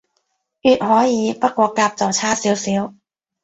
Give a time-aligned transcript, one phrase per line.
[0.63, 2.95] 乙可以，不過甲就差少少